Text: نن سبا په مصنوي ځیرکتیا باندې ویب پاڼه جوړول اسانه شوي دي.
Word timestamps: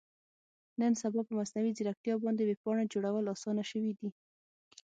نن 0.81 0.93
سبا 1.01 1.21
په 1.27 1.33
مصنوي 1.39 1.71
ځیرکتیا 1.77 2.13
باندې 2.23 2.41
ویب 2.43 2.59
پاڼه 2.65 2.83
جوړول 2.93 3.25
اسانه 3.33 3.63
شوي 3.71 3.91
دي. 3.99 4.09